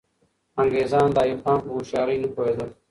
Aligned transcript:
انګریزان 0.61 1.07
د 1.13 1.17
ایوب 1.23 1.39
خان 1.45 1.57
په 1.65 1.69
هوښیاري 1.75 2.15
نه 2.23 2.27
پوهېدل. 2.35 2.69